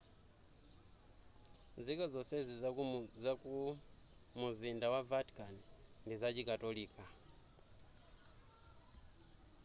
nzika 1.79 2.03
nzonse 2.07 2.35
zaku 3.23 3.51
mumzinda 4.37 4.87
wa 4.93 5.01
vatican 5.11 5.55
ndi 6.03 6.15
zachikatolika 6.21 7.03